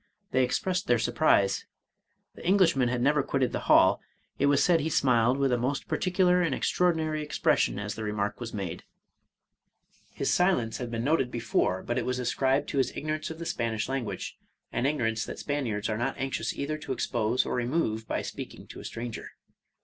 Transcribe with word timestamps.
They 0.31 0.39
174 0.39 0.97
Charles 0.97 1.05
Robert 1.05 1.13
Maturin 1.13 1.41
expressed 1.45 1.67
their 1.67 1.67
surprise. 1.67 1.67
The 2.33 2.47
Englishman 2.47 2.89
had 2.89 3.01
never 3.03 3.21
quitted 3.21 3.51
the 3.51 3.67
hall; 3.71 4.01
it 4.39 4.45
was 4.47 4.63
said 4.63 4.79
he 4.79 4.89
smiled 4.89 5.37
with 5.37 5.51
a 5.51 5.59
most 5.59 5.87
par 5.87 5.99
ticular 5.99 6.43
and 6.43 6.55
extraordinary 6.55 7.21
expression 7.21 7.77
as 7.77 7.93
the 7.93 8.03
remark 8.03 8.39
was 8.39 8.51
made. 8.51 8.83
His 10.09 10.33
silence 10.33 10.77
had 10.79 10.89
been 10.89 11.03
noticed 11.03 11.29
before, 11.29 11.83
but 11.83 11.99
it 11.99 12.05
was 12.07 12.17
ascribed 12.17 12.67
to 12.69 12.79
his 12.79 12.97
ignorance 12.97 13.29
of 13.29 13.37
the 13.37 13.45
Spanish 13.45 13.87
language, 13.87 14.39
an 14.71 14.85
igno 14.85 15.01
rance 15.03 15.23
that 15.25 15.37
Spaniards 15.37 15.87
are 15.87 15.99
not 15.99 16.17
anxious 16.17 16.51
either 16.55 16.79
to 16.79 16.93
expose 16.93 17.45
or 17.45 17.53
remove 17.53 18.07
by 18.07 18.23
speaking 18.23 18.65
to 18.69 18.79
a 18.79 18.83
stranger. 18.83 19.29